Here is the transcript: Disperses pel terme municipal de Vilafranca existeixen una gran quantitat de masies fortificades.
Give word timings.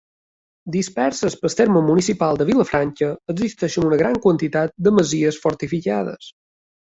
Disperses 0.75 1.35
pel 1.41 1.53
terme 1.59 1.81
municipal 1.89 2.39
de 2.39 2.47
Vilafranca 2.51 3.11
existeixen 3.35 3.87
una 3.89 4.01
gran 4.01 4.19
quantitat 4.23 4.75
de 4.87 4.95
masies 5.01 5.41
fortificades. 5.47 6.33